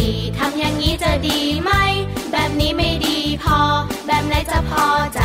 [0.00, 1.72] ดีทำอย่างนี้จะดีไหม
[2.32, 3.60] แบบนี้ไม่ดีพอ
[4.06, 5.22] แบบไหนจะพอใจ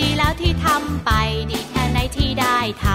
[0.00, 1.10] ดีแล้วที่ทำไป
[1.50, 2.86] ดีแค่ไหนที่ได้ท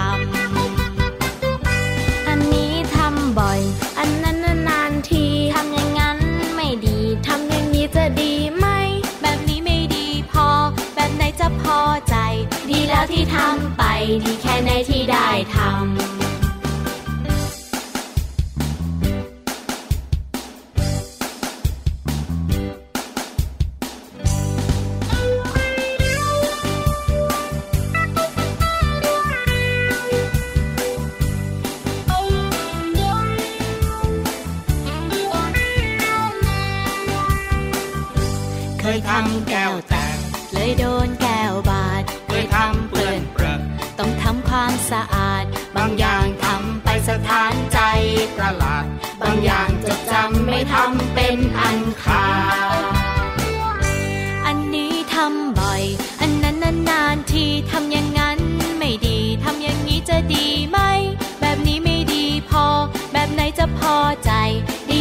[0.94, 3.60] ำ อันนี้ทำบ่อย
[3.98, 4.38] อันนั้น
[4.68, 6.18] นานที ทำอย่างนั้น
[6.54, 8.66] ไม่ดี ทำอย่างนี้จะดีไหม
[9.22, 10.48] แบบนี้ไม่ดีพอ
[10.94, 12.16] แบบไหนจะพอใจ
[12.70, 13.82] ดีแล้วที่ทำไป
[14.24, 16.17] ดีแค่ไหนที่ได้ทำ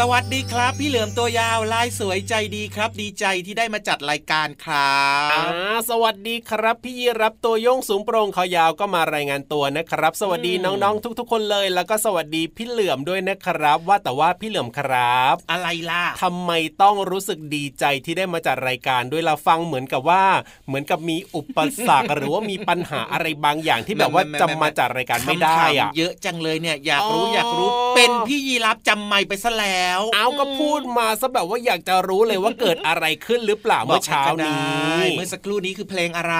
[0.00, 5.42] สวัสดีครับ พี่เหลือมตัวยาวลายสวยใจดีครับ ดีใจที่ได้มาจัดรายการครับอ่า
[5.90, 16.50] สวัสดีครับ พี่ยีรับตัวโยงสูงโปร่งขอยาวก็มารายงานตัวนะครับ สวัสดีน้องๆ ทุก ๆ คนเลย แล้วก็สวัสดีพี่เหลือมด้วยนะครับ ว่าแต่ว่าพี่เหลือมครับ อะไรล่ะทำไม
[16.82, 20.24] ต้องรู้สึกดีใจที่ได้มาจัดรายการด้วยเราฟังเหมือนกับว่า
[20.66, 21.58] เหมือนกับมีอุป
[21.88, 36.36] สรรคหรือว่ามีปัญหาอะไรบางอย่างที่แบบว่าจะมาจัดรายการไม่ได้อะเยอะจังเลยเนี่ยอยากรู้อยากรู้เป็นพี่ยีรับจำไม่ไปซะแล้วเอาก็พูดมาซะแบบว่าอยากจะรู้เลยว่าเกิดอะไรขึ้นหรือเปล่าเมื่อเช้านี้เมื่อสักครู่นี้คือเพลงอะไร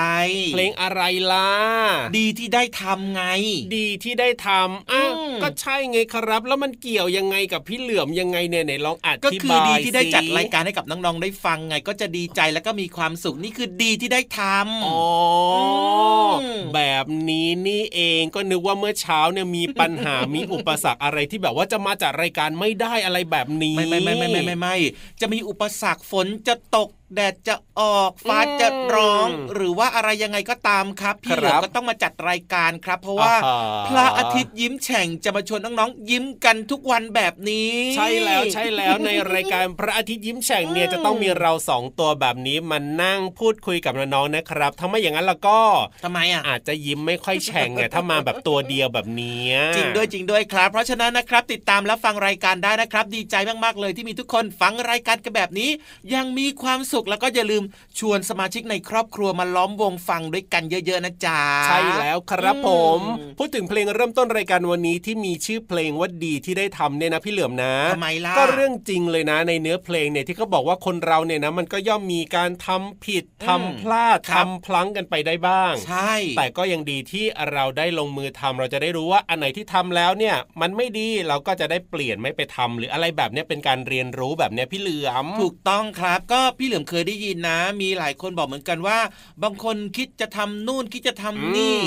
[0.54, 1.02] เพลงอะไร
[1.32, 1.50] ล่ะ
[2.18, 3.22] ดีที่ได้ทำไง
[3.76, 5.12] ดีที่ได้ทำอ้าว
[5.42, 15.00] ก็ใช่ไงครับ แล้วมันเกี่ยวยังไงกับพี่เหลือมยังไงเนี่ยไหนลองอธิบายก็คือดีที่ได้จัดรายการให้กับน้องๆได้ฟังไง ก็จะดีใจแล้วก็มีความสุขนี่คือดีที่ได้ทำอ๋อ
[16.74, 24.76] แบบนี้นี่เองก็นึกว่าเมื่อเช้าเนี่ยมีปัญหามีอุปสรรคอะไรที่แบบว่าจะมาจัดรายการไม่ได้อะไรแบบนี้ไม่ไม่ไม่ไม่ไม่ไม่ไม่
[25.20, 33.34] จะมีอุปสรรคฝนจะตก แดดจะออกฟ้าจะร้อง หรือว่าอะไรยังไงก็ตามครับ พี่เหลือก็ต้องมาจัดรายการครับ เพราะว่า
[33.88, 45.58] พระอาทิตย์ยิ้มแฉ่งจะมาชวนน้องๆยิ้มกันทุกวันแบบนี้ ใช่แล้วใช่แล้วในรายการพระอาทิตย์ยิ้มแฉ่งเนี่ยจะต้องมีเราสองตัวแบบนี้มานั่งพูดคุยกับน้องๆนะครับถ้าไม่อย่างนั้นแล้วก็
[46.04, 55.70] ทำไมอะอาจจะยิ้มไม่ค่อยแฉ่งไงถ้ามาแบบตัวเดียวแบบนี้จริงด้วยจริงด้วยครับ เพราะฉะนั้นนะครับ ติดตามและฟังรายการได้นะครับ ดีใจมากๆเลยที่มีทุกคนฟังรายการกันแบบนี้
[56.14, 57.64] ยังมีความสุสุขแล้วก็อย่าลืม
[57.98, 63.00] ชวนสมาชิกในครอบครัวมาล้อมวงฟังด้วยกันเยอะๆนะจ๊ะใช่แล้วครับผม
[63.38, 88.98] พูดถึงเพลงเริ่มต้นรายการวันนี้ที่มีชื่อเพลงว่าดีที่ได้ทำเนี่ยนะพี่เหลือมนะทำไมล่ะก็เรื่องจริงเลยนะในเนื้อเพลงเนี่ยที่เขาบอกว่าคนเราเนี่ยนะมันก็ย่อมมีการทำผิดทำพลาดทำพลั้งกันไปได้บ้าง ใช่ แต่ก็ยังดีที่เราได้ลงมือทำเราจะได้รู้ว่าอันไหนที่ทำแล้วเนี่ยมันไม่ดีเราก็จะได้เปลี่ยนไม่ไปทำหรืออะไรแบบนี้เป็นการเรียนรู้แบบนี้พี่เหลือมถูกต้องครับ ก็พี่เหลือมเคยได้ยินนะ มีหลายคนบอกเหมือนกันว่า
[89.42, 91.78] บางคนคิดจะทำนู่นคิดจะทำนี่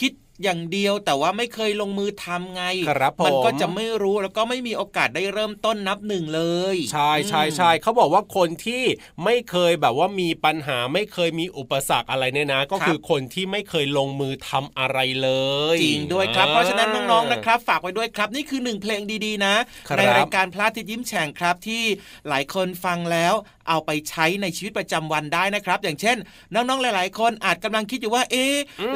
[0.00, 6.42] คิด อย่างเดียวแต่ว่าไม่เคยลงมือทำไงครับมันก็จะไม่รู้แล้วก็ไม่มีโอกาสได้เริ่มต้นนับหนึ่งเล
[6.74, 8.82] ย ใช่ใช่ใช่เขาบอกว่าคนที่
[9.24, 15.30] ไม่เคยแบบว่ามีปัญหาไม่เคยมีอุปสรรคอะไรเนี่ยนะ ก็คือคนที่ไม่เคยลงมือทำอะไรเล
[15.74, 19.54] ย จริงด้วยครับ เพราะฉะนั้นน้องๆนะครับ ฝากไว้ด้วยครับ นี่คือหนึ่งเพลงดีๆนะ
[19.98, 21.82] ในรายการพระอาทิตย์ยิ้มแฉ่งครับที่
[22.28, 23.34] หลายคนฟังแล้ว
[23.68, 26.16] เอาไปใช้ในชีวิตประจำวันได้นะครับ อย่างเช่น
[26.54, 28.46] น้องๆหลาย ๆ คนอาจกำลังคิดอยู่ว่า เอ๊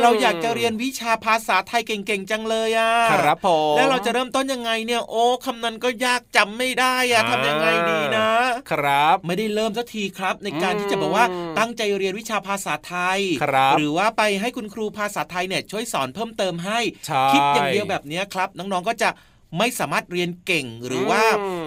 [0.00, 8.28] เราอยากจะเรียนวิชาภาษาไทยเก่งๆจังเลยอะครับผมแล้วเราจะเริ่มต้นยังไงเนี่ยโอ้คำนั้นก็ยากจำไม่ได้อะทำยังไงดีนะ
[8.70, 11.24] ครับ ไม่ได้เริ่มสักทีครับ ในการที่จะบอกว่า
[11.58, 13.20] ตั้งใจเรียนวิชาภาษาไทย
[13.76, 16.80] หรือว่าไปให้คุณครูภาษาไทยเนี่ยช่วยสอนเพิ่มเติมให้
[17.32, 19.10] คิดอย่างเดียวแบบนี้ครับ น้องๆก็จะ
[19.58, 21.22] ไม่สามารถเรียนเก่งหรือว่า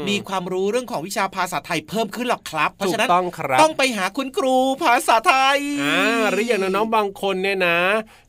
[0.10, 3.26] มีความรู้เรื่องของวิชาภาษาไทยเพิ่มขึ้นหรอกครับ เพราะฉะนั้นต้อง
[3.62, 7.80] ต้องไปหาคุณครูภาษาไทยอ่าหรืออย่างน้องๆบางคนเนี่ยนะ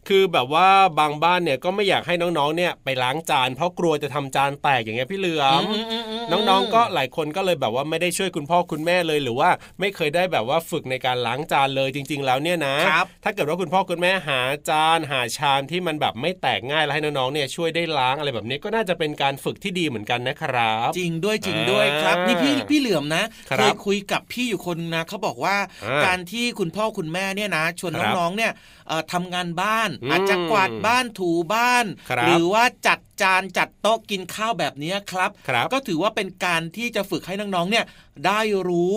[0.09, 0.69] คือแบบว่า
[1.01, 5.63] บางบ้านเนี่ยก็ไม่อยากให้น้องๆเนี่ยไปล้างจาน เพราะกลัวจะทำจานแตกอย่างเงี้ยพี่เหลือม
[6.33, 12.77] น้องๆก็หลายคนก็เลยแบบว่าไม่ได้ช่วยคุณพ่อคุณแม่เลยหรือว่า ไม่เคยได้แบบว่าฝึกในการล้างจานเลยจริง ๆ แล้วเนี่ยนะ
[13.25, 14.41] ถ้าเกิดว่าคุณพ่อคุณแม่หา
[14.71, 23.25] จานหาชามที่มันแบบไม่แตกง่ายแล้วให้น้องๆเนี่ยช่วยได้ล้างอะไรแบบนี้ก็น่าจะเป็นการฝึกที่ดีเหมือนกันนะครับ จริงด้วยจริงด้วยครับนี่พี่พี่เหลือมนะ
[23.57, 25.57] เคยคุยกับพี่อยู่คนนะเขาบอกว่า
[26.07, 28.53] การที่คุณพ่อคุณแม่เนี่ยนะชวนน้องๆเนี่ย
[29.13, 31.85] ทำงานบ้านอาจจะกวาดบ้านถูบ้าน
[32.27, 37.85] หรือว่าจัดจานจัดโต๊ะกินข้าวแบบนี้ครับรบก็ถือว่าเป็นการที่จะฝึกให้น้องๆเนี่ย
[38.27, 38.97] ได้รู้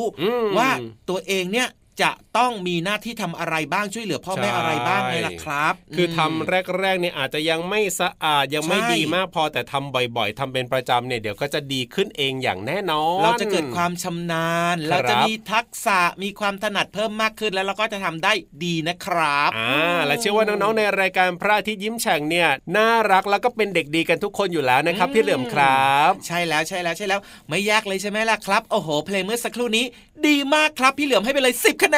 [0.57, 0.69] ว่า
[1.09, 1.67] ตัวเองเนี่ย
[2.01, 18.33] จะต้องมีหน้าที่ทำอะไรบ้างช่วยเหลือพ่อแม่อะไรบ้างไงล่ะครับ คือทำแรกๆเนี่ยอาจจะยังไม่สะอาดยังไม่ดีมากพอแต่ทำบ่อย ๆทำเป็นประจำเนี่ยเดี๋ยวก็จะดีขึ้นเองอย่างแน่นอน เราจะเกิดความชำนาญ เราจะมีทักษะมีความถนัดเพิ่มมากขึ้นแล้วเราก็จะทำได้
[18.63, 29.85] ดีนะครับอ่าและเชื่อว่าน้องๆในรายการพระอาทิตย์ยิ้มแฉ่งเนี่ยน่ารักแล้วก็เป็นเด็กดีกันทุกคนอยู่แล้วนะครับพี่เหลือมครับ ใช่แล้วใช่แล้วใช่แล้ว ไม่ยากเลยใช่ไหมล่ะครับ โอ้โห เพลงเมื่อสักครู่นี้
[30.27, 31.97] ดีมากครับพี่เหลือมให้ไปเลย10คะแน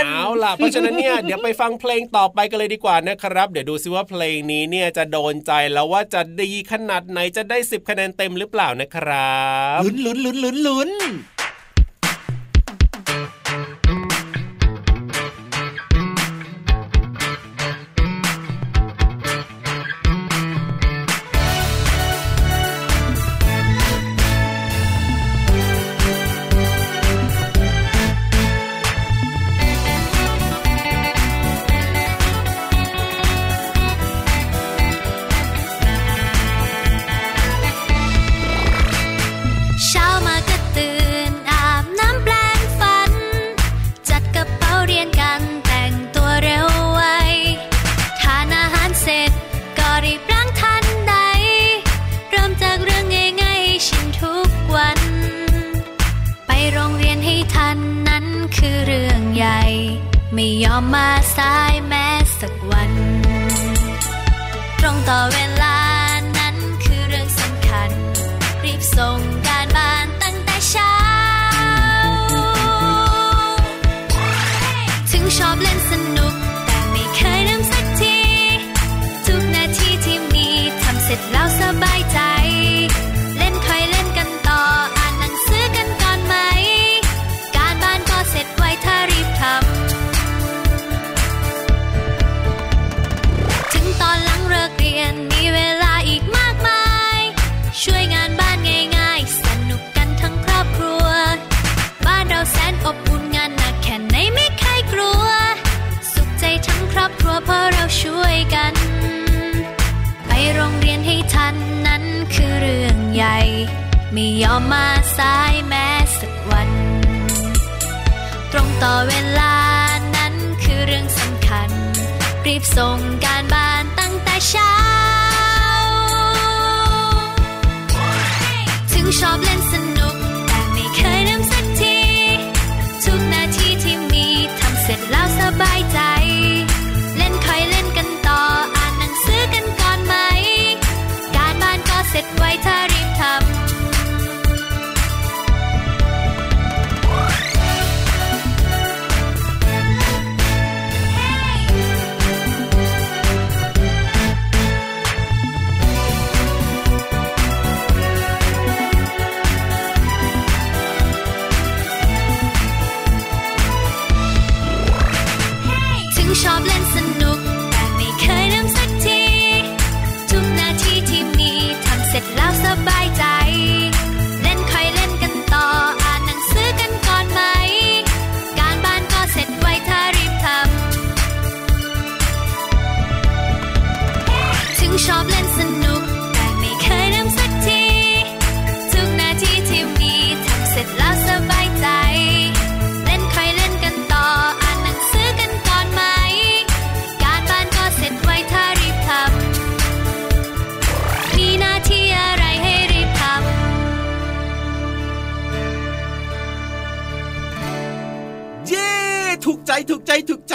[0.00, 9.38] นเอาล่ะเพราะฉะนั้นเนี่ยเดี๋ยวไปฟังเพลงต่อไปกันเลยดีกว่านะครับ เดี๋ยวดูซิว่าเพลงนี้เนี่ยจะโดนใจแล้วว่าจะดีขนาดไหนจะได้ 10 คะแนนเต็มหรือเปล่านะครั
[9.78, 10.90] บลุ้นลุ้นลุ้นลุ้นลุ้น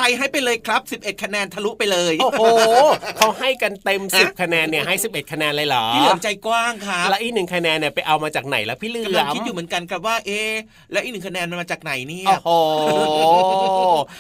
[0.10, 2.44] ใจถูกใจให้ไปเลยครับ 11 คะแนนทะลุไปเลยโอ้โห
[3.18, 10.54] เขาให้กันเต็ม 10 คะแนนเนี่ยให้ 11 คะแนนเลยเหรอพี่เหลือมใจกว้างครับแล้วอีกหนึ่งคะแนนเนี่ยไปเอามาจากไหนแล้วพี่เหลืกำลัองมคิดอยู่เหมือนกันครับว่าเอะ
[10.92, 12.50] แล้วอีกหนึ่งคะแนนมันมาจากไหนเนี่ยโอ้โห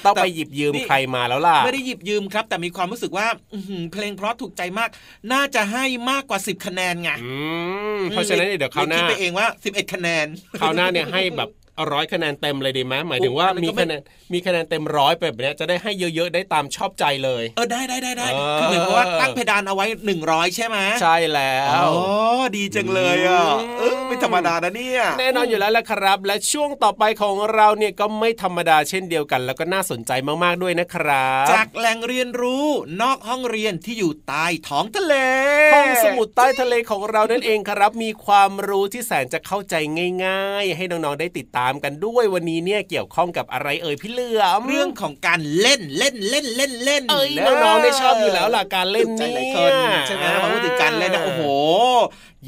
[0.05, 4.89] ต้องไปหยิบยืมนี่ใครมาแล้วล่ะไม่ได้หยิบยืมครับ แต่มีความรู้สึกว่าอื้อหือเพลงเพราะถูกใจมาก
[5.33, 7.33] น่าจะให้มากกว่า 10 คะแนนไงอื
[7.97, 10.25] มเพราะฉะนั้นเดี๋ยวคราวหลน้าคิดไปเองว่า 11 คะแนน
[10.59, 11.49] คราวหน้าเนี่ยให้แบบ
[11.91, 14.01] ร้อยคะแนนเต็มเลยดีไหมหมายถึงว่าโอ้มันมีก็ไม่คะแนน
[14.33, 19.85] มีคะแนนเต็มร้อยแบบเนี้ยจะได้ให้เยอะๆได้ตามชอบใจเลยเออได้ได้ได้ได้เออคือเหมือนกับว่าตั้งเพดานเอาไว้
[20.21, 21.87] 100 ใช่ไหมใช่แล้วอ๋อ
[22.57, 30.11] ดีจังเลยอะอืมเออไม่ธรรมดานะเนี่ยแน่นอนอยู่แล้วละครับ และช่วงต่อไปของเราเนี่ยก็ไม่ธรรมดาเช่นเดียวกัน แล้วก็น่าสนใจ
[30.43, 32.65] มากๆด้วยนะครับจากแหล่งเรียนรู้
[33.01, 35.15] นอกห้องเรียนที่อยู่ใต้ท้องทะเล
[35.73, 39.75] ห้องสมุดใต้ทะเลของเรานั่นเองครับ มีความรู้ที่แสนจะเข้าใจ
[40.25, 49.71] ง่าย ๆ ให้น้องๆได้ติดตามกันด้วยวันนี้เนี่ยเกี่ยวข้องกับอะไรเอ่ยพี่เหลือมเรื่องของการเล่นเล่นเล่นเล่นเล่นเอ้ยน้องๆได้ชอบอยู่แล้วล่ะการเล่นถูกใจเนี่หลายยคน
[50.07, 51.41] ใช่ไหมพอพูดถึงการเล่นนะโอ้โห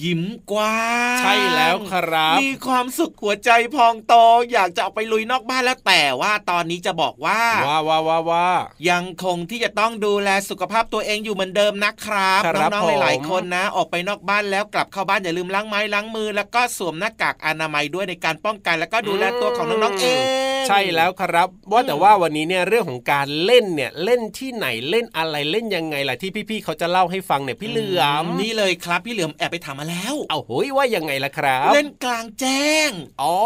[0.03, 0.79] ยิ้มกว้า
[1.15, 4.13] งใช่แล้วครับ มีความสุขหัวใจพองโต
[4.51, 8.47] อยากจะออกไปลุยนอกบ้านแล้วแต่ว่าตอนนี้จะบอกว่าว่าว่าว่าว่า
[8.89, 32.89] ยังคงที่จะต้องดูแลสุขภาพตัวเองอยู่เหมือนเดิมนะครับครับน้องผมๆหลายๆคนนะ ออกไปนอกบ้านแล้วกลับเข้าบ้านอย่าลืมล้างไม้ล้างมือ แล้วก็สวมหน้ากากอนามัยด้วยในการป้องกันแล้วก็ดููแลตัวของน้องๆเอง ใช่แล้วครับ ว่าแต่ว่าวันนี้เนี่ยเรื่องของการเล่นเนี่ยเล่นที่ไหนเล่นอะไรเล่นยังไงล่ะที่พี่ๆเขาจะเล่าให้ฟังเนี่ยพี่เหลือมนี่เลยครับพี่เหลือมแอบไปถามมาแล้ว เอาเฮ้ยว่ายังไงล่ะครับ เล่นกลางแจ้ง
[33.21, 33.37] อ๋อ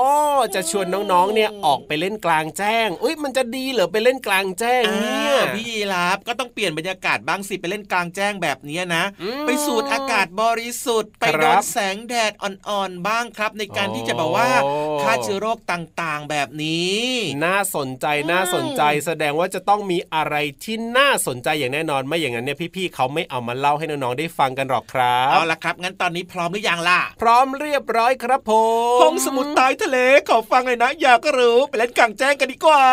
[0.56, 17.06] จะชวนน้องๆเนี่ยออกไปเล่นกลางแจ้งอุ้ยมันจะดีเหรอไปเล่นกลางแจ้งเนี่ยอ่าพี่ยีรับก็ต้องเปลี่ยนบรรยากาศบ้างสิไปเล่นกลางแจ้งแบบนี้นะอืมไปสูดอากาศบริสุทธิ์ ไปครับโดนแสงแดดอ่อนๆบ้างครับ ในการที่จะแบบว่าโอ้ฆ่าเชื้อโรคต่างๆแบบนี้
[17.46, 28.52] น่าสนใจน่าสนใจ แสดงว่าจะต้องมีอะไรที่น่าสนใจอย่างแน่นอนไม่อย่างนั้นเนี่ยพี่ๆเขาไม่เอามาเล่าให้น้องๆได้ฟังกันหรอกครับเอาละครับงั้นตอนนี้พร้อมหรือยังล่ะ พร้อมเรียบร้อยครับผ
[28.98, 29.98] มห้องสมุดใต้ทะเล
[30.30, 32.86] ขอฟังเลยนะ อยากรู้ไปเล่นกลางแจ้งกันดีกว่า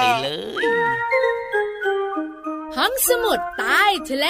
[0.00, 0.28] ไปเล
[0.62, 0.64] ย
[2.76, 4.26] ห้องสมุดใต้ทะเล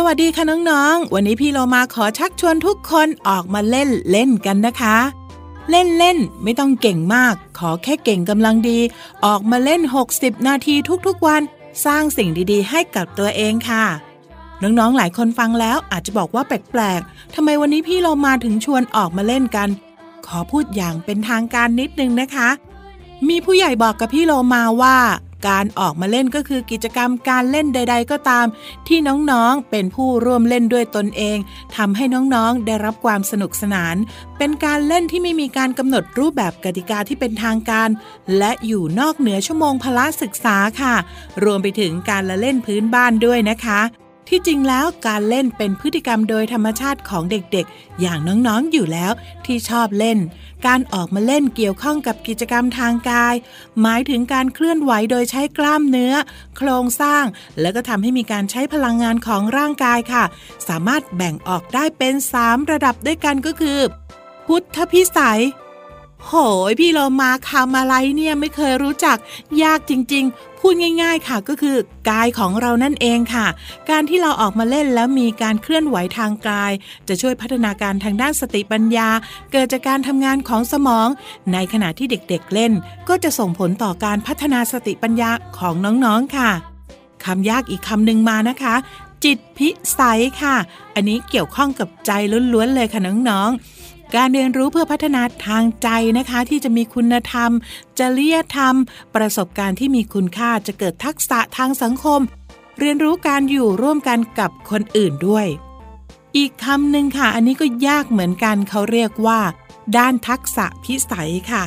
[0.00, 4.96] สวัสดีค่ะน้องๆ วันนี้พี่เรามาขอชักชวนทุกคนออกมาเล่นเล่นกันนะคะ
[5.70, 8.78] เล่นเล่นไม่ต้องเก่งมาก ขอแค่เก่งกำลังดี
[9.24, 9.80] ออกมาเล่น
[10.14, 10.74] 60 นาที
[11.06, 11.42] ทุกๆวัน
[11.84, 13.84] สร้างสิ่งดีๆ ให้กับตัวเองค่ะ
[14.62, 19.68] น้องๆ หลายคนฟังแล้วอาจจะบอกว่าแปลกๆทำไมวันนี้พี่เรามาถึงชวนออกมาเล่นกัน
[20.26, 22.48] ขอพูดอย่างเป็นทางการนิดนึงนะคะ
[23.28, 24.96] มีผู้ใหญ่บอกกับพี่โลมาว่า
[25.46, 28.46] การออกมาเล่นก็คือกิจกรรมการเล่นใด ๆ ก็ตาม
[28.88, 31.38] ที่น้องๆเป็นผู้ร่วมเล่นด้วยตนเอง
[31.76, 32.04] ทำให้
[32.34, 33.96] น้องๆได้รับความสนุกสนาน
[34.38, 37.88] เป็นการเล่นที่ไม่มีการกำหนดรูปแบบกติกาที่เป็นทางการ
[38.38, 40.94] และอยู่นอกเหนือชั่วโมงพละศึกษาค่ะ
[41.44, 43.80] รวมไปถึงการละเล่นพื้นบ้านด้วยนะคะ
[44.28, 49.12] ที่จริงแล้วการเล่นเป็นพฤติกรรมโดยธรรมชาติของเด็กๆ อย่างน้องๆอยู่แล้ว
[49.46, 50.18] ที่ชอบเล่น
[50.66, 53.34] การออกมาเล่นเกี่ยวข้องกับกิจกรรมทางกาย
[53.80, 56.14] หมายถึงการเคลื่อนไหวโดยใช้กล้ามเนื้อ
[56.56, 57.24] โครงสร้าง
[57.60, 60.24] และก็ทำให้มีการใช้พลังงานของร่างกายค่ะ
[60.68, 63.78] สามารถแบ่งออกได้เป็น 3 ระดับด้วยกันก็คือ
[64.46, 65.42] พุทธพิสัย
[66.26, 66.32] โห
[66.70, 69.16] ยพี่เรามาคำอะไรเนี่ยไม่เคยรู้จัก
[69.62, 71.76] ยากจริง ๆ พูดง่าย ๆ ค่ะก็คือ
[72.10, 73.46] กายของเรานั่นเองค่ะ
[73.90, 76.72] การที่เราออกมาเล่นแล้วมีการเคลื่อนไหวทางกาย
[77.08, 79.08] จะช่วยพัฒนาการทางด้านสติปัญญา
[79.52, 81.08] เกิดจากการทำงานของสมอง
[81.52, 82.72] ในขณะที่เด็กๆเล่น
[83.08, 86.50] ก็จะส่งผลต่อการพัฒนาสติปัญญาของน้องๆค่ะ
[87.24, 88.74] คำยากอีกคำหนึ่งมานะคะ
[89.24, 90.56] จิตพิสัยค่ะ
[90.94, 92.10] อันนี้เกี่ยวข้องกับใจ
[92.52, 93.77] ล้วนๆเลยค่ะน้องๆ
[94.16, 95.88] การเรียนรู้เพื่อพัฒนาทางใจ
[96.18, 97.50] นะคะ ที่จะมีคุณธรรม
[97.98, 98.74] จริยธรรม
[99.14, 102.20] ประสบการณ์ที่มีคุณค่าจะเกิดทักษะทางสังคม
[102.78, 105.46] เรียนรู้การอยู่ร่วมกันกับคนอื่นด้วย
[106.36, 109.40] อีกคำหนึ่งค่ะ อันนี้ก็ยากเหมือนกันเขาเรียกว่า
[109.96, 111.64] ด้านทักษะพิสัยค่ะ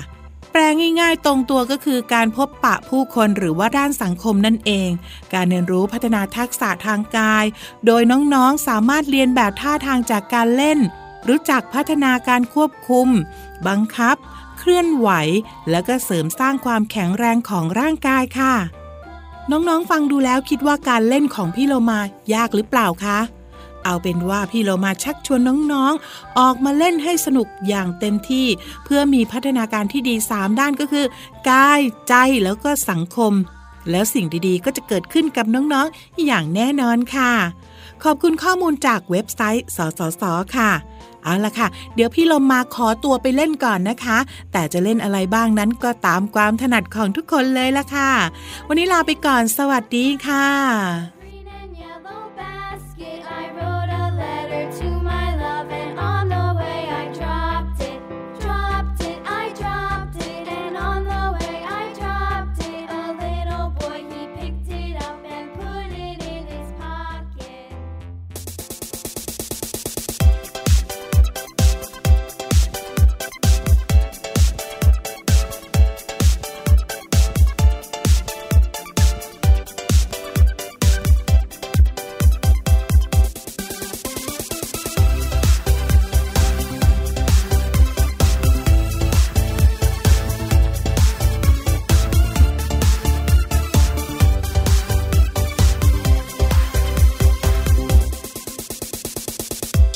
[0.52, 0.62] แปล
[1.00, 4.90] ง่ายๆ ตรงตัวก็คือการพบปะผู้คนหรือว่าด้านสังคมนั่นเอง
[5.34, 7.46] การเรียนรู้พัฒนาทักษะทางกาย
[7.86, 10.80] โดยน้องๆสามารถเรียนแบบท่าทางจากการเล่น
[11.28, 13.08] รู้จักพัฒนาการควบคุม
[13.68, 14.16] บังคับ
[14.58, 15.10] เคลื่อนไหว
[15.70, 18.56] แล้วก็เสริมสร้างความแข็งแรงของร่างกายค่ะ
[19.52, 22.00] น้องๆฟังดูแล้วคิดว่าการเล่นของพี่โลมา
[22.34, 23.20] ยากหรือเปล่าคะ
[23.84, 28.48] เอาเป็นว่าพี่โลมาชักชวนน้องๆ ออกมาเล่นให้สนุกอย่างเต็มที่
[28.84, 31.06] เพื่อมีพัฒนาการที่ดี 3 ด้านก็คือ
[31.50, 32.14] กายใจ
[32.44, 33.34] แล้วก็สังคม
[33.90, 37.32] แล้วสิ่งดีๆ ก็จะเกิดขึ้นกับน้องๆ อย่างแน่นอนค่ะ
[38.04, 40.24] ขอบคุณข้อมูลจากเว็บไซต์สสส
[40.58, 40.72] ค่ะ
[41.24, 44.18] เอาละค่ะ เดี๋ยวพี่ลมมาขอตัวไปเล่นก่อนนะคะ
[44.52, 48.12] แต่จะเล่นอะไรบ้างนั้นก็ตามความถนัดของทุกคนเลยละค่ะ
[48.68, 51.21] วันนี้ลาไปก่อนสวัสดีค่ะ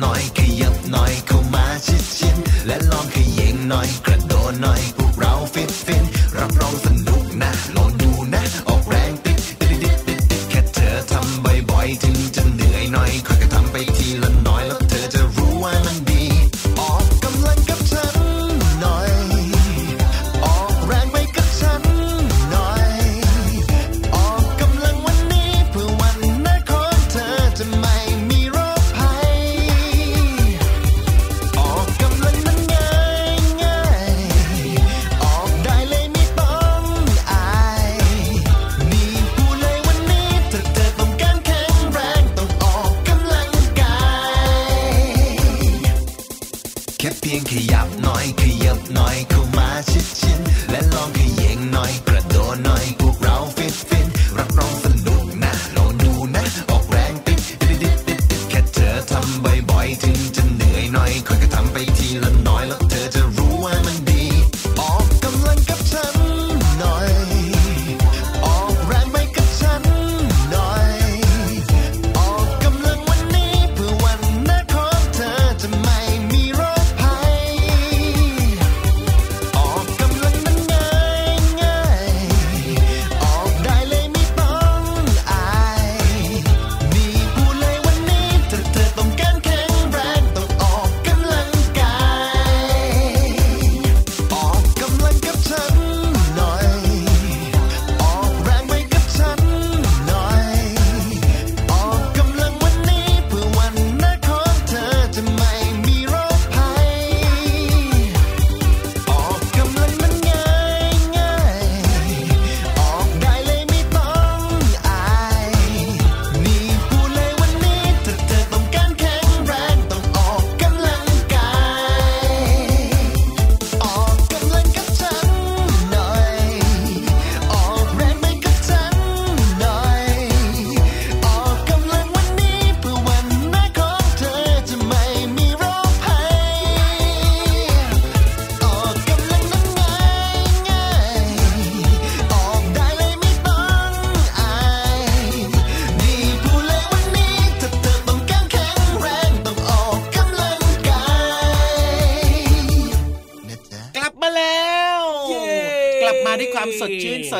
[0.00, 4.97] หน่อยขยับหน่อยเข้ามาชิดชิดและลองขย่งหน่อยกระโดดหน่อย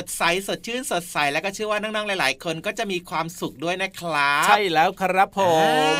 [0.02, 5.40] ดชื่นสดใสสดชื่นสดใสแล้วก็เชื่อว่าน้องๆหลาย ๆ คนก็จะมีความสุขด้วยนะครับ ใช่แล้วครับผ
[5.94, 5.96] ม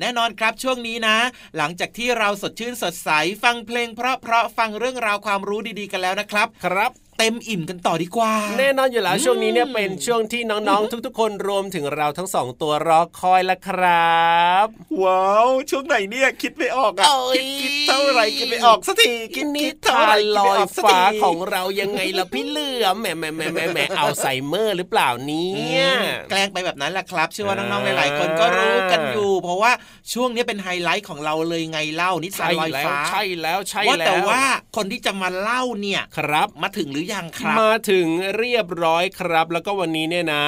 [0.00, 1.16] แน่นอนครับช่วงนี้นะ
[1.56, 3.10] หลังจากที่เราสดชื่นสดใส
[3.42, 14.22] ฟังเพลงเพราะๆฟังเรื่องราวความรู้ดีๆกันแล้วนะครับ ครับ เต็มอิ่มกันต่อดีกว่า แน่นอนอยู่แล้วช่วงนี้เนี่ยเป็นช่วงที่น้องๆ ทุกๆ คนรวมถึงเราทั้งสองตัวรอคอยละครั
[14.64, 14.66] บ
[15.02, 29.72] ว้าวช่วงไหนเนี่ยคิดไม่ออกอะคิดคิดเท่าไหร่คิดไม่ออกสักทีคิดนิคิดเท่าทาไหร่นคิดลไม่อยออกสักฟ้าทีของเรายังไงล่ะพี่เหลือมแหมแหมแหมแหมแหมเอาไซเมอร์หรือเปล่าเนี่อืยมแกล้งไปแบบนั้นแหละครับเชื่อว่าน้องๆอ่าหลายๆคนก็รู้กันอยู่ เพราะว่า
[30.12, 34.42] ช่วงนี้เป็นไฮไลท์ของเราเลยไงเล่านิทานใช่ลอยแล้วฟ้าใช่แล้วใช่ว่าแล้วแต่ว่า
[34.76, 38.06] คนที่จะมาเล่าเนี่ยครับมาถึงหรือยังครับ มาถึง
[38.38, 40.44] เรียบร้อยครับ แล้วก็วันนี้เนี่ยนะ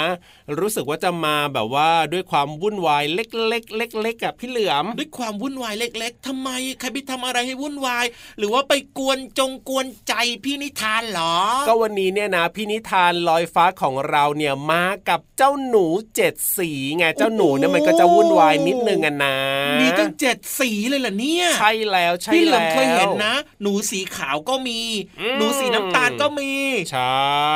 [0.59, 6.49] รู้สึกว่าจะมาแบบว่าด้วยความวุ่นวายเล็ก ๆ เล็ก ๆกับพี่เหลือมด้วยความวุ่นวายเล็ก ๆทำไม
[6.81, 8.05] ใครไปทำอะไรให้วุ่นวาย
[8.39, 11.35] หรือว่าไปกวนจงกวนใจพี่นิทานเหรอ
[11.67, 19.37] ก็วันนี้เนี่ยนะพี่นิทานลอยฟ้าของเราเนี่ยมากับเจ้าหนูเจ็ดสีไงเจ้าหนูเนี่ยมันก็จะวุ่นวายนิดนึงอะนะ
[19.81, 24.81] มีตั้งเจ็ดสีเลยเหรอเนี่ยใช่แล้วใช่พี่เหลือแล้มวเคยเห็นนะ หนูสีขาวก็มี
[25.21, 26.44] อืมหนูสีน้ำตาลก็มี
[26.91, 27.55] ใช่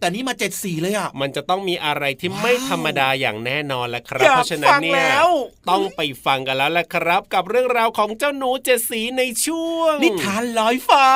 [0.00, 5.28] แต่นี่มาเจ็ดสีเลยอะมันจะต้องมีอะไรที่ไม่ธรรมดาอย่างแน่นอนแล้วครับอยากเพราะฉะนั้นเนี่ฟัยงแล้ว
[5.70, 11.08] ต้องไปฟังกันแล้วแหละครับ กับเรื่องราวของเจ้าหนูเจ็ดสีในช่วง นิทานลอยฟ้า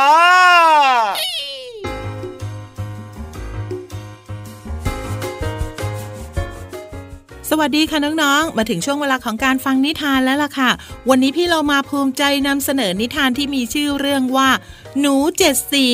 [7.51, 10.71] สวัสดีค่ะน้องๆ มาถึงช่วงเวลาของการฟังนิทานแล้วล่ะค่ะ
[11.09, 14.51] วันนี้พี่เรามาภูมิใจนำเสนอนิทานที่มีชื่อเรื่องว่า
[15.01, 15.87] หนูเจ็ดสี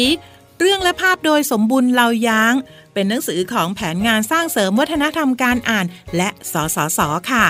[0.60, 2.54] เรื่องและภาพโดยสมบุญเลาย้าง
[2.94, 7.46] เป็นหนังสือของแผนงานสร้างเสริมวัฒนธรรมการอ่าน และสสสค่ะ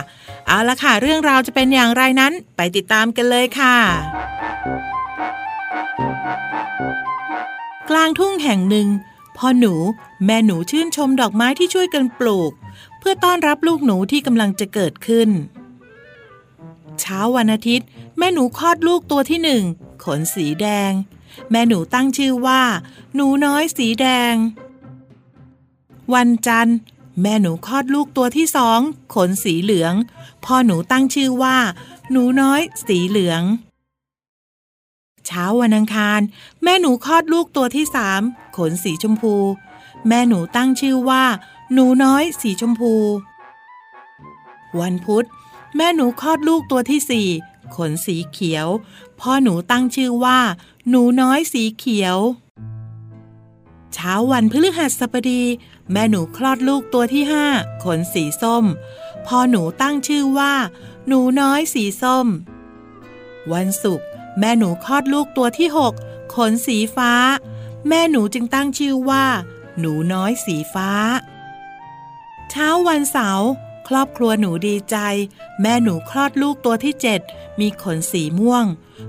[0.47, 3.77] เอาละค่ะ เรื่องราวจะเป็นอย่างไรนั้น ไปติดตามกันเลยค่ะ
[7.91, 8.89] กลางทุ่งแห่งหนึ่ง
[9.37, 9.75] พ่อหนู
[10.25, 12.53] แม่หนูชื่นชมดอกไม้ที่ช่วยกันปลูก
[12.99, 15.29] เพื่อต้อนรับลูกหนูที่กำลังจะเกิดขึ้น
[17.01, 17.87] เช้าวันอาทิตย์
[18.19, 19.63] แม่หนูคลอดลูกตัวที่หนึ่ง
[20.05, 20.93] ขนสีแดง
[21.51, 22.63] แม่หนูตั้งชื่อว่า
[23.15, 24.35] หนูน้อยสีแดง
[26.15, 26.77] วันจันทร์
[27.23, 28.81] แม่หนูคลอดลูกตัวที่สอง
[29.15, 29.95] ขนสีเหลือง
[30.45, 31.57] พ่อหนูตั้งชื่อว่า
[32.11, 33.43] หนูน้อยสีเหลือง
[35.27, 36.21] เช้าวันอังคาร
[36.63, 38.23] แม่หนูคลอดลูกตัวที่สาม
[38.57, 39.35] ขนสีชมพู
[40.09, 41.25] แม่หนูตั้งชื่อว่า
[41.73, 42.95] หนูน้อยสีชมพู
[44.81, 45.27] วันพุธ
[45.77, 47.29] แม่หนูคลอดลูกตัวที่สี่
[47.77, 48.69] ขนสีเขียว
[49.21, 50.39] พ่อหนูตั้งชื่อว่า
[50.89, 52.19] หนูน้อยสีเขียว
[53.93, 55.43] เช้าวันพฤหัสบดี
[55.93, 57.47] แม่หนูคลอดลูกตัวที่ห้า
[57.85, 58.65] ขนสีส้ม
[59.27, 60.55] พอหนูตั้งชื่อว่า
[61.07, 62.27] หนูน้อยสีส้ม
[63.53, 64.07] วันศุกร์
[64.39, 65.95] แม่หนูคลอดลูกตัวที่หก
[66.35, 67.13] ขนสีฟ้า
[67.89, 69.25] แม่หนูจึงตั้งชื่อว่า
[69.79, 70.91] หนูน้อยสีฟ้า
[72.51, 73.49] เช้าวันเสาร์
[73.89, 74.97] ครอบครัวหนูดีใจ
[75.61, 77.21] แม่หนูคลอดลูกตัวที่เจ็ด
[77.61, 78.65] มีขนสีม่วง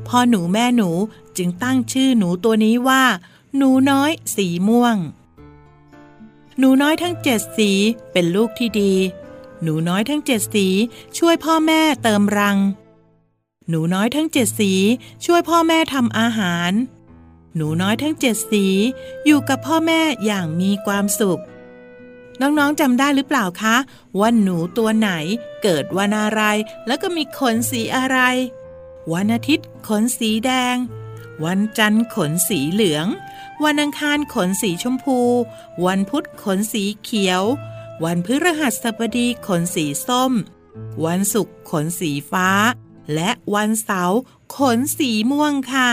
[0.08, 0.90] พอหนูแม่หนู
[1.38, 3.04] จึงตั้งชื่อหนูตัวนี้ว่า
[3.58, 4.96] หนูน้อยสีม่วง
[6.58, 7.72] หนูน้อยทั้งเจ็ดสี
[8.12, 8.94] เป็นลูกที่ดี
[9.64, 10.68] หนูน้อยทั้งเจ็ดสี
[11.18, 12.58] ช่วยพ่อแม่เติมรัง
[13.70, 14.74] หนูน้อยทั้งเจ็ดสี
[15.26, 16.72] ช่วยพ่อแม่ทำอาหาร
[17.56, 18.66] หนูน้อยทั้งเจ็ดสี
[19.26, 21.42] อยู่กับพ่อแม่อย่างมีความสุข
[22.42, 23.76] น้องๆจำได้หรือเปล่าคะ
[24.20, 25.10] ว่าหนูตัวไหน
[25.64, 26.42] เกิดวันอะไร
[26.88, 28.18] แล้วก็มีขนสีอะไร
[29.14, 30.76] วันอาทิตย์ขนสีแดง
[31.46, 33.08] วันจันทร์ขนสีเหลือง
[33.64, 35.20] วันอังคารขนสีชมพู
[35.86, 37.44] วันพุธขนสีเขียว
[38.04, 40.32] วันพฤหัสบดีขนสีส้ม
[41.06, 42.50] วันศุกร์ขนสีฟ้า
[43.14, 44.20] และวันเสาร์
[44.58, 45.90] ขนสีม่วงค่ะ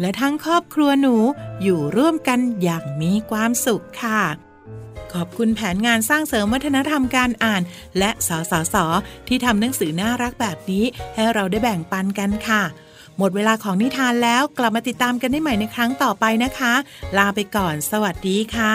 [0.00, 1.16] และทั้งครอบครัวหนู
[1.62, 4.22] อยู่ร่วมกันอย่างมีความสุขค่ะ
[5.12, 7.62] ขอบคุณแผนงานสร้างเสริมวัฒนธรรมการอ่าน
[7.98, 8.76] และสสส
[9.28, 12.62] ที่ทำหนังสือน่ารักแบบนี้ให้เราได้แบ่งปันกันค่ะ
[13.18, 16.74] หมดเวลาของนิทานแล้วกลับมาติดตามกันได้ใหม่ในครั้งต่อไปนะคะ
[17.16, 18.68] ลาไปก่อน สวัสดีค่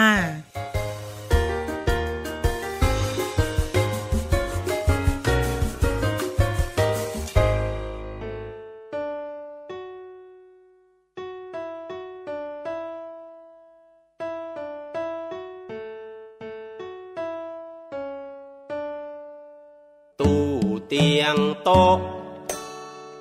[20.20, 20.42] ตู้
[20.86, 21.98] เตียงโต๊ะ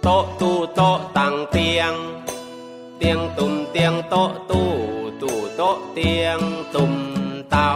[0.05, 1.93] โต๊ะตู้โต๊ะตังเตียง
[2.97, 4.69] เตียงตุ่มเตียงโต๊ะตู้
[5.21, 6.39] ตู้โต๊ะเตียง
[6.73, 6.93] ตุ่ม
[7.49, 7.69] เตา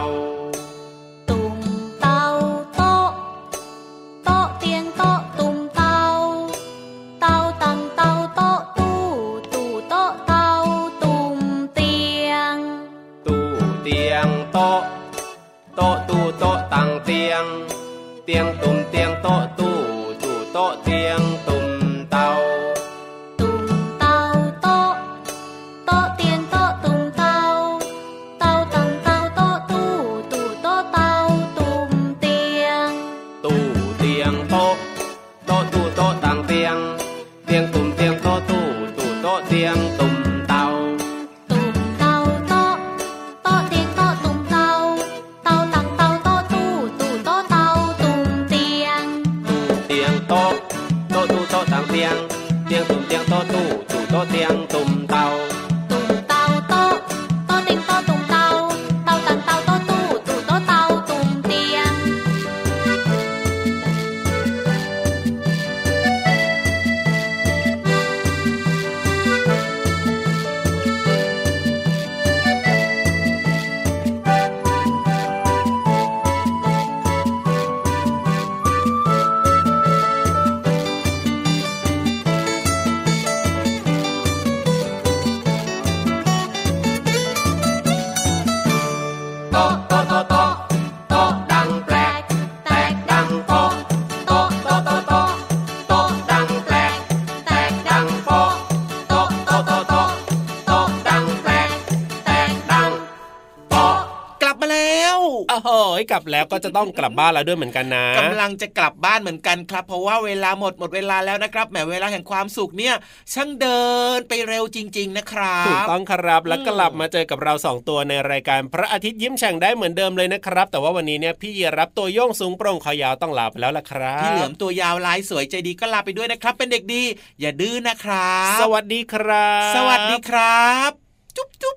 [105.98, 112.94] โอ้โหกลับแล้วก็จะต้องกลับบ้านแล้วด้วยเหมือนกันนะกำลังจะกลับบ้านเหมือนกันครับ เพราะว่าเวลาหมดหมดเวลาแล้วนะครับแหมเวลาแห่งความสุขเนี่ย
[113.34, 113.82] ช่างเดิ
[114.16, 127.02] นไปเร็วจริง ๆ นะครับถูกต้องครับแล้วกลับมาเจอกับเราสองตัวในรายการพระอาทิตย์ยิ้มแฉ่งได้เหมือนเดิมเลยนะครับ แต่ว่าวันนี้เนี่ยพี่รับตัวโยงสูงโปร่งคอยาวต้องลาไปแล้วล่ะครับพี่เหลือมตัวยาวลายสวยใจดีก็ลาไปด้วยนะครับ เป็นเด็กดี
[127.40, 130.90] อย่าดื้อนะครับ สวัสดีครับ สวัสดีครับ
[131.36, 131.76] จุ๊บจุ๊บ